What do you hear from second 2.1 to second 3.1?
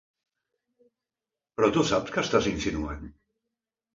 què estàs insinuant?